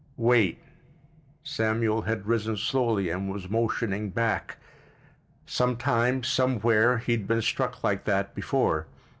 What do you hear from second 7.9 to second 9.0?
that before.